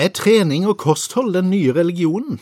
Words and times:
Er 0.00 0.08
trening 0.08 0.64
og 0.64 0.78
kosthold 0.80 1.34
den 1.34 1.50
nye 1.50 1.74
religionen? 1.76 2.38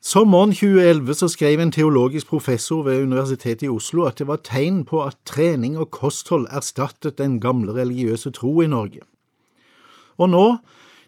Sommeren 0.00 0.54
2011 0.56 1.14
så 1.14 1.28
skrev 1.28 1.60
en 1.60 1.72
teologisk 1.72 2.26
professor 2.26 2.82
ved 2.82 3.02
Universitetet 3.02 3.66
i 3.66 3.68
Oslo 3.68 4.06
at 4.08 4.16
det 4.18 4.26
var 4.26 4.38
tegn 4.40 4.78
på 4.88 5.02
at 5.04 5.18
trening 5.28 5.74
og 5.76 5.90
kosthold 5.92 6.46
erstattet 6.48 7.18
den 7.18 7.34
gamle 7.40 7.74
religiøse 7.76 8.30
tro 8.30 8.62
i 8.62 8.66
Norge. 8.66 9.02
Og 10.16 10.30
nå, 10.32 10.46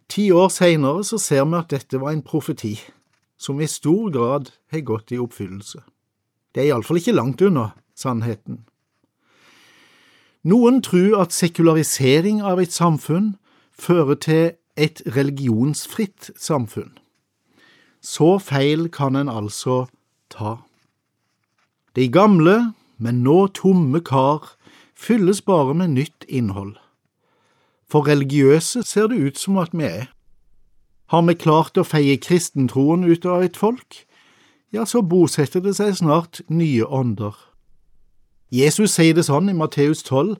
ti 0.08 0.30
år 0.30 0.48
seinere, 0.52 1.04
så 1.04 1.18
ser 1.18 1.46
vi 1.48 1.56
at 1.56 1.70
dette 1.72 2.00
var 2.00 2.12
en 2.12 2.22
profeti 2.22 2.74
som 3.38 3.60
i 3.60 3.66
stor 3.66 4.12
grad 4.12 4.50
har 4.68 4.84
gått 4.84 5.14
i 5.16 5.18
oppfyllelse. 5.18 5.80
Det 6.54 6.60
er 6.60 6.74
iallfall 6.74 7.00
ikke 7.00 7.16
langt 7.16 7.40
unna 7.40 7.70
sannheten. 7.96 8.66
Noen 10.44 10.82
tror 10.84 11.22
at 11.22 11.32
sekularisering 11.32 12.44
av 12.44 12.60
et 12.60 12.72
samfunn 12.72 13.38
fører 13.72 14.20
til 14.20 14.52
et 14.76 15.02
religionsfritt 15.06 16.30
samfunn. 16.36 16.92
Så 18.00 18.38
feil 18.38 18.88
kan 18.88 19.16
en 19.16 19.28
altså 19.28 19.86
ta. 20.30 20.56
De 21.96 22.08
gamle, 22.08 22.74
men 22.98 23.22
nå 23.22 23.46
tomme 23.54 24.00
kar 24.00 24.56
fylles 24.94 25.42
bare 25.42 25.74
med 25.74 25.88
nytt 25.88 26.24
innhold. 26.28 26.76
For 27.90 28.06
religiøse 28.08 28.82
ser 28.82 29.06
det 29.06 29.20
ut 29.20 29.38
som 29.38 29.58
at 29.58 29.70
vi 29.72 29.84
er. 29.84 30.10
Har 31.06 31.22
vi 31.22 31.34
klart 31.38 31.78
å 31.78 31.86
feie 31.86 32.16
kristentroen 32.18 33.04
ut 33.04 33.26
av 33.26 33.44
et 33.44 33.56
folk, 33.56 34.04
ja, 34.74 34.84
så 34.84 35.04
bosetter 35.06 35.62
det 35.62 35.76
seg 35.78 35.92
snart 35.94 36.40
nye 36.50 36.82
ånder. 36.82 37.36
Jesus 38.50 38.96
sier 38.96 39.14
det 39.14 39.26
sånn 39.28 39.52
i 39.52 39.54
Matteus 39.54 40.02
12, 40.02 40.34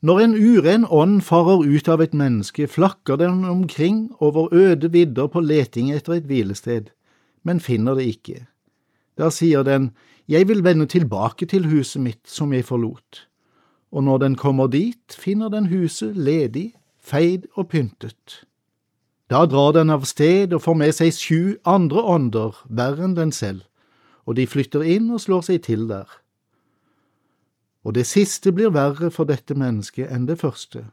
når 0.00 0.20
en 0.22 0.34
uren 0.34 0.84
ånd 0.86 1.22
farer 1.26 1.64
ut 1.66 1.88
av 1.90 2.02
et 2.04 2.12
menneske, 2.14 2.68
flakker 2.70 3.18
den 3.18 3.42
omkring 3.44 4.12
over 4.22 4.52
øde 4.54 4.92
vidder 4.94 5.26
på 5.26 5.42
leting 5.42 5.90
etter 5.90 6.20
et 6.20 6.28
hvilested, 6.30 6.92
men 7.42 7.58
finner 7.58 7.98
det 7.98 8.06
ikke. 8.06 8.46
Da 9.18 9.30
sier 9.30 9.62
den, 9.66 9.90
Jeg 10.28 10.48
vil 10.48 10.60
vende 10.64 10.86
tilbake 10.86 11.46
til 11.46 11.66
huset 11.66 12.02
mitt 12.02 12.28
som 12.28 12.52
jeg 12.52 12.64
forlot. 12.64 13.26
Og 13.90 14.04
når 14.04 14.18
den 14.18 14.34
kommer 14.36 14.66
dit, 14.66 15.16
finner 15.16 15.48
den 15.48 15.66
huset 15.66 16.16
ledig, 16.16 16.74
feid 17.00 17.46
og 17.54 17.68
pyntet. 17.68 18.44
Da 19.30 19.46
drar 19.46 19.72
den 19.72 19.90
av 19.90 20.04
sted 20.04 20.52
og 20.52 20.62
får 20.62 20.74
med 20.74 20.92
seg 20.92 21.16
sju 21.16 21.56
andre 21.64 22.02
ånder, 22.04 22.60
verre 22.68 23.04
enn 23.04 23.16
den 23.16 23.32
selv, 23.32 23.64
og 24.26 24.36
de 24.36 24.46
flytter 24.46 24.84
inn 24.84 25.08
og 25.10 25.20
slår 25.24 25.48
seg 25.48 25.62
til 25.64 25.88
der 25.88 26.12
og 27.84 27.94
det 27.94 28.06
siste 28.06 28.52
blir 28.52 28.72
verre 28.74 29.10
for 29.10 29.28
dette 29.28 29.54
mennesket 29.54 30.10
enn 30.12 30.26
det 30.28 30.38
første. 30.40 30.84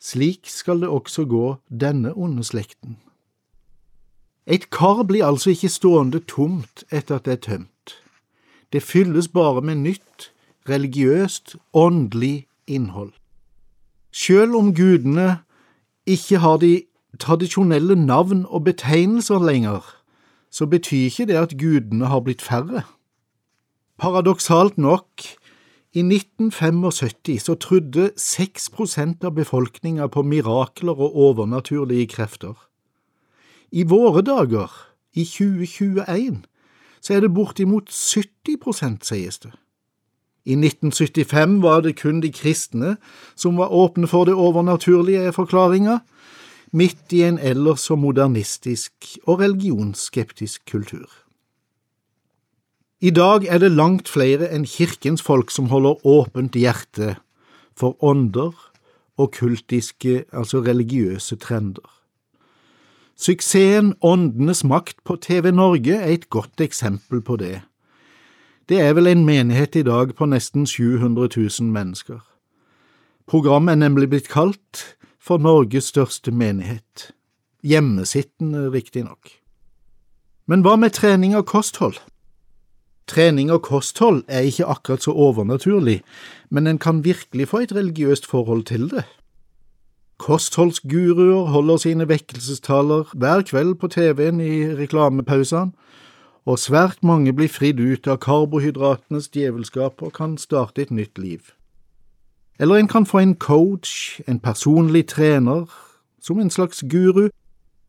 Slik 0.00 0.48
skal 0.48 0.80
det 0.80 0.88
også 0.88 1.26
gå 1.28 1.56
denne 1.68 2.14
onde 2.16 2.44
slekten. 2.44 2.96
Et 4.46 4.70
kar 4.70 5.02
blir 5.04 5.26
altså 5.26 5.50
ikke 5.50 5.68
stående 5.68 6.20
tomt 6.20 6.84
etter 6.90 7.20
at 7.20 7.24
det 7.24 7.32
er 7.32 7.42
tømt. 7.46 7.96
Det 8.72 8.82
fylles 8.82 9.28
bare 9.28 9.60
med 9.60 9.74
nytt, 9.74 10.30
religiøst, 10.68 11.56
åndelig 11.72 12.46
innhold. 12.66 13.12
Sjøl 14.12 14.54
om 14.54 14.74
gudene 14.74 15.40
ikke 16.06 16.38
har 16.38 16.56
de 16.62 16.84
tradisjonelle 17.18 17.94
navn 17.94 18.46
og 18.48 18.64
betegnelser 18.64 19.38
lenger, 19.38 19.84
så 20.50 20.66
betyr 20.66 21.10
ikke 21.10 21.26
det 21.26 21.36
at 21.38 21.58
gudene 21.58 22.06
har 22.06 22.20
blitt 22.20 22.42
færre. 22.42 22.82
Paradoksalt 23.98 24.78
nok 24.78 25.06
i 25.92 26.00
1975 26.00 27.40
så 27.42 27.54
trodde 27.54 28.10
6% 28.16 29.24
av 29.24 29.34
befolkninga 29.34 30.06
på 30.06 30.22
mirakler 30.22 30.94
og 30.94 31.16
overnaturlige 31.16 32.06
krefter. 32.06 32.54
I 33.72 33.82
våre 33.82 34.22
dager, 34.22 34.70
i 35.14 35.24
2021, 35.24 36.44
så 37.00 37.14
er 37.14 37.20
det 37.20 37.34
bortimot 37.34 37.90
70 37.90 39.02
sies 39.02 39.38
det. 39.38 39.52
I 40.44 40.52
1975 40.52 41.62
var 41.62 41.80
det 41.80 41.96
kun 42.00 42.20
de 42.20 42.30
kristne 42.32 42.96
som 43.36 43.58
var 43.58 43.74
åpne 43.74 44.06
for 44.06 44.24
det 44.24 44.34
overnaturlige 44.34 45.32
forklaringa, 45.32 45.98
midt 46.72 47.12
i 47.12 47.22
en 47.22 47.38
ellers 47.38 47.80
så 47.80 47.96
modernistisk 47.96 49.18
og 49.26 49.40
religionsskeptisk 49.40 50.70
kultur. 50.70 51.10
I 53.00 53.10
dag 53.10 53.46
er 53.48 53.58
det 53.58 53.70
langt 53.72 54.10
flere 54.12 54.50
enn 54.52 54.66
kirkens 54.68 55.22
folk 55.24 55.48
som 55.48 55.70
holder 55.70 56.02
åpent 56.04 56.52
hjerte 56.52 57.14
for 57.72 57.96
ånder 58.04 58.52
og 59.16 59.30
kultiske, 59.32 60.26
altså 60.36 60.60
religiøse 60.60 61.38
trender. 61.40 61.86
Suksessen 63.16 63.94
Åndenes 64.04 64.60
makt 64.64 65.00
på 65.04 65.16
TV 65.16 65.48
Norge 65.52 65.96
er 65.96 66.12
et 66.12 66.28
godt 66.28 66.60
eksempel 66.60 67.24
på 67.24 67.38
det. 67.40 67.62
Det 68.68 68.80
er 68.84 68.92
vel 68.92 69.08
en 69.08 69.24
menighet 69.24 69.80
i 69.80 69.86
dag 69.88 70.12
på 70.14 70.28
nesten 70.28 70.66
700 70.66 71.28
000 71.36 71.72
mennesker. 71.72 72.20
Programmet 73.26 73.72
er 73.72 73.80
nemlig 73.80 74.10
blitt 74.12 74.28
kalt 74.28 74.84
for 75.16 75.40
Norges 75.40 75.88
største 75.88 76.30
menighet. 76.30 77.14
Hjemmesittende, 77.64 78.68
riktignok. 78.68 79.40
Men 80.44 80.60
hva 80.60 80.76
med 80.76 80.92
trening 80.96 81.36
og 81.36 81.46
kosthold? 81.46 81.96
Trening 83.06 83.50
og 83.50 83.62
kosthold 83.62 84.24
er 84.28 84.40
ikke 84.46 84.66
akkurat 84.66 85.02
så 85.02 85.10
overnaturlig, 85.10 86.00
men 86.50 86.66
en 86.66 86.78
kan 86.78 87.04
virkelig 87.04 87.48
få 87.48 87.58
et 87.58 87.74
religiøst 87.74 88.26
forhold 88.26 88.64
til 88.64 88.90
det. 88.90 89.04
Kostholdsguruer 90.18 91.44
holder 91.44 91.76
sine 91.76 92.08
vekkelsestaler 92.08 93.04
hver 93.14 93.42
kveld 93.42 93.74
på 93.74 93.88
TV-en 93.88 94.40
i 94.40 94.74
reklamepausene, 94.76 95.72
og 96.46 96.58
svært 96.58 97.02
mange 97.02 97.32
blir 97.32 97.48
fridd 97.48 97.80
ut 97.80 98.08
av 98.08 98.18
karbohydratenes 98.24 99.28
djevelskap 99.28 100.02
og 100.02 100.12
kan 100.12 100.38
starte 100.38 100.82
et 100.82 100.90
nytt 100.90 101.18
liv. 101.18 101.40
Eller 102.60 102.76
en 102.76 102.88
kan 102.88 103.06
få 103.06 103.18
en 103.18 103.34
coach, 103.34 104.20
en 104.28 104.40
personlig 104.40 105.06
trener, 105.08 105.64
som 106.20 106.40
en 106.40 106.50
slags 106.50 106.84
guru, 106.90 107.28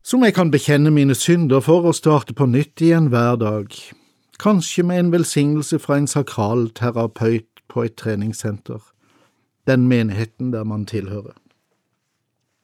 som 0.04 0.24
jeg 0.24 0.34
kan 0.34 0.50
bekjenne 0.50 0.90
mine 0.90 1.14
synder 1.14 1.60
for 1.60 1.84
og 1.84 1.94
starte 1.94 2.34
på 2.34 2.46
nytt 2.46 2.80
igjen 2.80 3.10
hver 3.12 3.36
dag 3.36 3.68
kanskje 4.42 4.82
med 4.82 4.98
en 4.98 5.12
velsignelse 5.12 5.78
fra 5.78 5.96
en 5.96 6.06
sakral 6.06 6.70
terapeut 6.74 7.46
på 7.68 7.82
et 7.82 7.94
treningssenter, 7.94 8.78
den 9.66 9.86
menigheten 9.88 10.52
der 10.52 10.64
man 10.64 10.86
tilhører. 10.86 11.36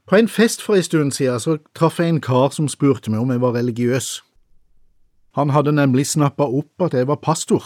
På 0.06 0.16
en 0.16 0.28
fest 0.28 0.62
for 0.62 0.74
en 0.74 0.82
stund 0.82 1.12
siden 1.12 1.40
så 1.40 1.58
traff 1.74 2.00
jeg 2.00 2.08
en 2.08 2.20
kar 2.20 2.50
som 2.50 2.68
spurte 2.68 3.10
meg 3.10 3.20
om 3.20 3.30
jeg 3.30 3.40
var 3.40 3.54
religiøs. 3.54 4.22
Han 5.36 5.50
hadde 5.50 5.72
nemlig 5.72 6.06
snappa 6.06 6.48
opp 6.48 6.82
at 6.82 6.94
jeg 6.94 7.08
var 7.08 7.20
pastor. 7.22 7.62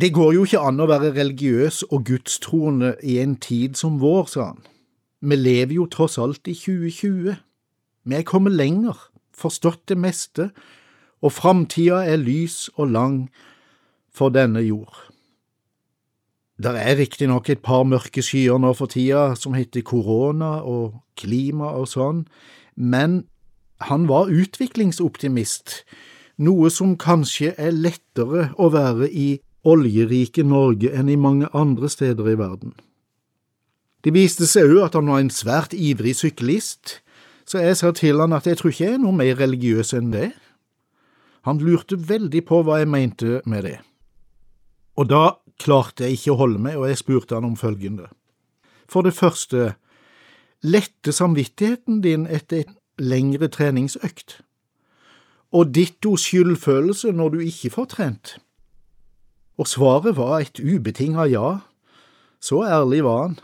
Det 0.00 0.12
går 0.12 0.32
jo 0.36 0.44
ikke 0.44 0.60
an 0.60 0.80
å 0.80 0.86
være 0.86 1.14
religiøs 1.16 1.82
og 1.88 2.04
gudstroende 2.04 2.94
i 3.02 3.18
en 3.18 3.36
tid 3.36 3.74
som 3.80 4.00
vår, 4.00 4.26
sa 4.28 4.50
han. 4.52 4.60
Vi 5.20 5.36
lever 5.36 5.74
jo 5.74 5.86
tross 5.90 6.18
alt 6.18 6.46
i 6.46 6.54
2020. 6.54 7.34
Vi 8.04 8.14
er 8.14 8.22
kommet 8.22 8.52
lenger, 8.52 9.08
forstått 9.34 9.88
det 9.88 9.98
meste, 9.98 10.50
og 11.22 11.32
framtida 11.32 12.02
er 12.04 12.20
lys 12.20 12.68
og 12.76 12.90
lang 12.92 13.18
for 14.12 14.32
denne 14.32 14.62
jord. 14.64 15.06
Det 16.56 16.72
er 16.72 16.96
riktignok 16.96 17.50
et 17.52 17.60
par 17.60 17.84
mørke 17.84 18.22
skyer 18.24 18.56
nå 18.58 18.72
for 18.76 18.88
tida 18.88 19.34
som 19.36 19.56
heter 19.56 19.84
korona 19.84 20.62
og 20.64 21.02
klima 21.20 21.74
og 21.76 21.90
sånn, 21.92 22.24
men 22.76 23.26
han 23.84 24.06
var 24.08 24.32
utviklingsoptimist, 24.32 25.82
noe 26.40 26.70
som 26.72 26.96
kanskje 26.96 27.52
er 27.60 27.76
lettere 27.76 28.50
å 28.56 28.70
være 28.72 29.08
i 29.12 29.28
oljerike 29.68 30.44
Norge 30.46 30.92
enn 30.96 31.10
i 31.12 31.18
mange 31.20 31.48
andre 31.52 31.90
steder 31.92 32.32
i 32.32 32.38
verden. 32.40 32.72
Det 34.04 34.14
viste 34.14 34.46
seg 34.48 34.70
òg 34.70 34.84
at 34.86 34.96
han 34.96 35.08
var 35.10 35.20
en 35.20 35.32
svært 35.32 35.74
ivrig 35.74 36.14
syklist, 36.16 37.00
så 37.46 37.60
jeg 37.62 37.76
sa 37.76 37.92
til 37.92 38.20
han 38.22 38.32
at 38.36 38.46
jeg 38.46 38.60
tror 38.60 38.72
ikke 38.72 38.84
jeg 38.84 38.96
er 38.96 39.02
noe 39.02 39.16
mer 39.16 39.36
religiøs 39.38 39.92
enn 39.98 40.12
det. 40.14 40.30
Han 41.46 41.62
lurte 41.62 41.94
veldig 42.08 42.42
på 42.48 42.60
hva 42.66 42.80
jeg 42.80 42.90
mente 42.90 43.40
med 43.46 43.62
det. 43.68 43.76
Og 44.98 45.06
da 45.12 45.38
klarte 45.62 46.04
jeg 46.04 46.18
ikke 46.18 46.34
å 46.34 46.40
holde 46.40 46.62
meg, 46.62 46.74
og 46.80 46.88
jeg 46.90 46.98
spurte 46.98 47.36
han 47.38 47.46
om 47.46 47.56
følgende. 47.56 48.08
For 48.90 49.06
det 49.06 49.14
første, 49.14 49.76
lette 50.66 51.14
samvittigheten 51.14 52.02
din 52.02 52.26
etter 52.26 52.64
en 52.64 52.76
lengre 52.98 53.48
treningsøkt? 53.52 54.40
Og 55.54 55.70
ditto 55.70 56.16
skyldfølelse 56.18 57.14
når 57.14 57.36
du 57.36 57.38
ikke 57.46 57.70
får 57.78 57.90
trent? 57.94 58.36
Og 59.56 59.70
svaret 59.70 60.16
var 60.18 60.42
et 60.42 60.58
ubetinga 60.60 61.28
ja, 61.30 61.58
så 62.42 62.64
ærlig 62.66 63.04
var 63.06 63.22
han. 63.22 63.38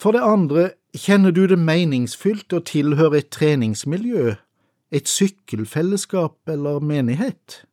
For 0.00 0.16
det 0.16 0.24
andre, 0.24 0.70
kjenner 0.96 1.30
du 1.30 1.44
det 1.46 1.60
meningsfylt 1.60 2.52
å 2.56 2.64
tilhøre 2.64 3.20
et 3.20 3.28
treningsmiljø 3.30 4.40
et 4.90 5.08
sykkelfellesskap 5.08 6.48
eller 6.48 6.80
menighet? 6.80 7.64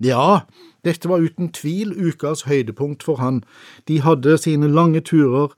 Ja, 0.00 0.40
dette 0.84 1.08
var 1.10 1.24
uten 1.24 1.50
tvil 1.52 1.92
ukas 1.96 2.44
høydepunkt 2.46 3.02
for 3.02 3.18
han, 3.18 3.42
de 3.88 4.00
hadde 4.00 4.38
sine 4.38 4.68
lange 4.70 5.00
turer 5.00 5.54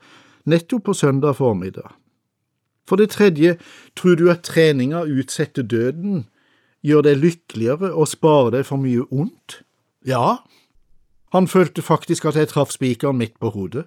nettopp 0.48 0.84
på 0.88 0.94
søndag 0.96 1.36
formiddag. 1.36 1.92
For 2.88 2.96
det 2.96 3.10
tredje, 3.10 3.58
tror 3.96 4.16
du 4.16 4.30
at 4.30 4.42
treninga 4.42 5.04
utsetter 5.04 5.62
døden, 5.62 6.24
gjør 6.82 7.04
deg 7.06 7.20
lykkeligere 7.20 7.92
og 7.92 8.08
sparer 8.08 8.56
deg 8.56 8.66
for 8.66 8.80
mye 8.80 9.04
ondt? 9.12 9.60
Ja, 10.08 10.40
han 11.32 11.46
følte 11.46 11.82
faktisk 11.82 12.24
at 12.24 12.36
jeg 12.36 12.48
traff 12.48 12.72
spikeren 12.72 13.20
midt 13.20 13.36
på 13.38 13.52
hodet. 13.54 13.84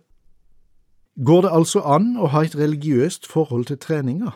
Går 1.25 1.41
det 1.41 1.51
altså 1.51 1.81
an 1.85 2.13
å 2.17 2.29
ha 2.33 2.45
et 2.45 2.55
religiøst 2.57 3.27
forhold 3.29 3.67
til 3.69 3.77
treninga? 3.77 4.31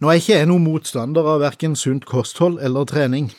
Nå 0.00 0.10
er 0.10 0.18
ikke 0.20 0.34
jeg 0.34 0.46
noen 0.50 0.64
motstander 0.66 1.24
av 1.24 1.40
verken 1.40 1.72
sunt 1.76 2.04
kosthold 2.04 2.58
eller 2.60 2.84
trening. 2.84 3.30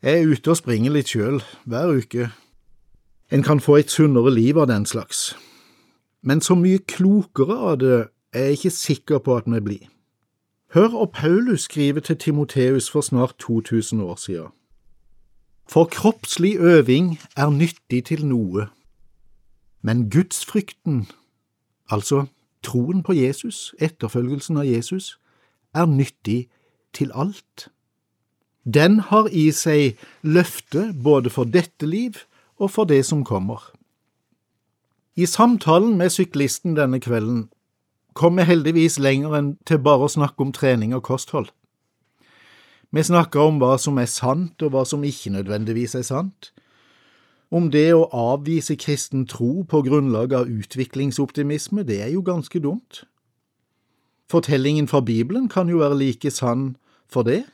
Jeg 0.00 0.22
er 0.22 0.30
ute 0.30 0.54
og 0.54 0.56
springer 0.56 0.94
litt 0.94 1.10
sjøl, 1.12 1.42
hver 1.68 1.92
uke. 1.92 2.30
En 3.28 3.44
kan 3.44 3.60
få 3.60 3.76
et 3.76 3.92
sunnere 3.92 4.32
liv 4.32 4.56
av 4.56 4.70
den 4.70 4.86
slags. 4.88 5.34
Men 6.24 6.40
så 6.40 6.56
mye 6.56 6.80
klokere 6.88 7.58
av 7.58 7.76
det 7.82 7.98
er 8.32 8.48
jeg 8.48 8.58
ikke 8.58 8.74
sikker 8.78 9.20
på 9.20 9.36
at 9.36 9.50
vi 9.50 9.60
blir. 9.60 9.84
Hør 10.72 10.96
og 11.04 11.12
Paulus 11.12 11.68
skriver 11.68 12.00
til 12.00 12.16
Timoteus 12.16 12.88
for 12.90 13.04
snart 13.04 13.36
2000 13.38 14.00
år 14.02 14.16
siden. 14.16 14.52
For 15.68 15.84
kroppslig 15.84 16.56
øving 16.56 17.18
er 17.36 17.50
nyttig 17.50 18.04
til 18.04 18.24
noe, 18.26 18.68
men 19.82 20.10
gudsfrykten, 20.10 21.08
altså 21.90 22.26
troen 22.62 23.02
på 23.02 23.12
Jesus, 23.12 23.74
etterfølgelsen 23.78 24.56
av 24.56 24.64
Jesus, 24.64 25.18
er 25.74 25.86
nyttig 25.86 26.48
til 26.92 27.10
alt. 27.14 27.68
Den 28.64 29.00
har 29.00 29.28
i 29.32 29.48
seg 29.54 29.98
løfte 30.22 30.92
både 31.04 31.30
for 31.30 31.48
dette 31.48 31.86
liv 31.86 32.18
og 32.58 32.70
for 32.70 32.84
det 32.84 33.04
som 33.06 33.24
kommer. 33.24 33.62
I 35.16 35.26
samtalen 35.26 35.96
med 35.98 36.12
syklisten 36.14 36.76
denne 36.76 37.00
kvelden 37.00 37.48
kom 38.14 38.36
vi 38.38 38.44
heldigvis 38.46 38.98
lenger 38.98 39.34
enn 39.38 39.48
til 39.66 39.80
bare 39.82 40.06
å 40.06 40.12
snakke 40.12 40.42
om 40.44 40.52
trening 40.52 40.94
og 40.94 41.04
kosthold. 41.06 41.48
Vi 42.90 43.02
snakka 43.04 43.42
om 43.44 43.58
hva 43.60 43.76
som 43.78 43.98
er 44.00 44.08
sant 44.10 44.62
og 44.64 44.72
hva 44.74 44.84
som 44.88 45.04
ikke 45.04 45.32
nødvendigvis 45.34 45.94
er 45.98 46.06
sant, 46.06 46.52
om 47.50 47.70
det 47.72 47.92
å 47.96 48.08
avvise 48.12 48.76
kristen 48.76 49.24
tro 49.28 49.62
på 49.68 49.80
grunnlag 49.86 50.34
av 50.36 50.50
utviklingsoptimisme, 50.52 51.84
det 51.88 52.02
er 52.04 52.10
jo 52.12 52.22
ganske 52.24 52.60
dumt. 52.60 53.04
Fortellingen 54.30 54.88
fra 54.88 55.00
Bibelen 55.00 55.48
kan 55.48 55.68
jo 55.68 55.78
være 55.80 55.98
like 55.98 56.30
sann 56.30 56.76
for 57.08 57.22
det, 57.22 57.44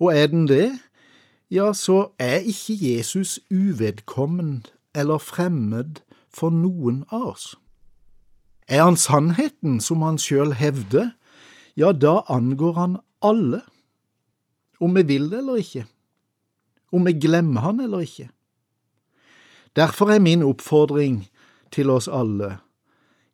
og 0.00 0.16
er 0.16 0.26
den 0.26 0.48
det, 0.48 0.78
ja, 1.50 1.72
så 1.72 2.10
er 2.18 2.44
ikke 2.44 2.76
Jesus 2.80 3.40
uvedkommen 3.50 4.66
eller 4.94 5.18
fremmed 5.18 6.02
for 6.28 6.52
noen 6.52 7.04
av 7.08 7.32
oss. 7.32 7.54
Er 8.68 8.84
han 8.84 8.96
sannheten, 9.00 9.80
som 9.80 10.02
han 10.04 10.18
sjøl 10.20 10.52
hevder, 10.52 11.14
ja, 11.76 11.92
da 11.92 12.20
angår 12.28 12.72
han 12.76 12.98
alle, 13.24 13.62
om 14.80 14.94
vi 14.94 15.02
vil 15.08 15.30
det 15.30 15.40
eller 15.40 15.62
ikke, 15.62 15.86
om 16.92 17.06
vi 17.08 17.16
glemmer 17.16 17.64
han 17.64 17.80
eller 17.80 18.04
ikke. 18.04 18.28
Derfor 19.76 20.12
er 20.12 20.20
min 20.20 20.42
oppfordring 20.42 21.22
til 21.72 21.90
oss 21.90 22.08
alle, 22.08 22.58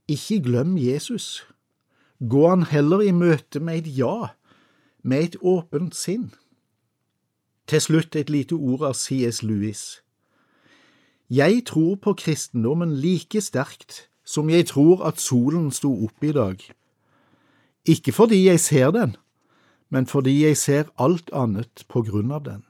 ikke 0.09 0.43
glem 0.45 0.77
Jesus, 0.79 1.43
gå 2.20 2.49
han 2.49 2.62
heller 2.62 3.02
i 3.02 3.12
møte 3.12 3.61
med 3.61 3.84
et 3.84 3.90
ja, 3.99 4.34
med 5.02 5.22
et 5.25 5.37
åpent 5.40 5.94
sinn. 5.94 6.32
Til 7.66 7.81
slutt 7.81 8.16
et 8.16 8.31
lite 8.31 8.55
ord 8.55 8.84
av 8.84 8.94
C.S. 8.94 9.43
Lewis. 9.43 10.02
Jeg 11.31 11.64
tror 11.66 11.96
på 11.96 12.12
kristendommen 12.20 12.93
like 13.00 13.40
sterkt 13.40 14.08
som 14.25 14.50
jeg 14.50 14.66
tror 14.66 15.05
at 15.05 15.20
solen 15.20 15.70
sto 15.72 15.93
opp 16.05 16.25
i 16.25 16.32
dag. 16.32 16.61
Ikke 17.84 18.12
fordi 18.12 18.46
jeg 18.46 18.61
ser 18.61 18.90
den, 18.90 19.16
men 19.90 20.06
fordi 20.06 20.44
jeg 20.44 20.56
ser 20.56 20.93
alt 20.99 21.31
annet 21.32 21.84
på 21.88 22.02
grunn 22.02 22.32
av 22.32 22.44
den. 22.44 22.64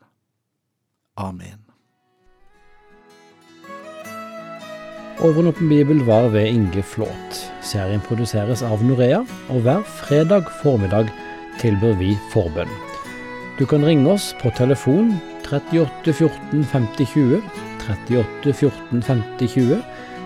Amen. 1.17 1.64
Over 5.23 5.47
en 5.47 5.69
bibel 5.69 6.05
var 6.05 6.29
ved 6.29 6.47
Inge 6.47 6.83
Flåt. 6.83 7.37
Serien 7.63 8.01
produseres 8.01 8.63
av 8.63 8.83
Norea, 8.83 9.21
og 9.49 9.63
hver 9.63 9.85
fredag 9.87 10.49
formiddag 10.63 11.11
tilbyr 11.61 11.95
vi 12.01 12.11
forbønn. 12.33 12.71
Du 13.59 13.65
kan 13.71 13.87
ringe 13.87 14.11
oss 14.11 14.33
på 14.43 14.51
telefon 14.59 15.15
38 15.47 16.13
14 16.13 16.65
50 16.65 17.07
20, 17.15 17.43
38 17.87 18.53
14 18.53 19.03
50 19.07 19.49
20, 19.55 19.83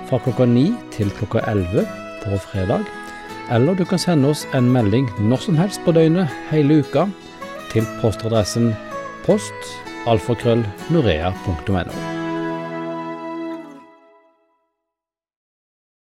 fra 0.08 0.22
klokka 0.24 0.48
9 0.48 0.66
til 0.96 1.12
klokka 1.20 1.44
11 1.52 1.84
på 2.24 2.42
fredag. 2.48 2.88
Eller 3.52 3.76
du 3.76 3.84
kan 3.84 4.00
sende 4.00 4.32
oss 4.32 4.46
en 4.56 4.72
melding 4.72 5.08
når 5.20 5.44
som 5.44 5.60
helst 5.60 5.84
på 5.84 5.92
døgnet 5.92 6.32
hele 6.48 6.80
uka 6.80 7.08
til 7.72 7.84
postadressen 8.00 8.72
post 9.26 9.74
alfakrøll 10.08 10.64
norea.no. 10.88 12.17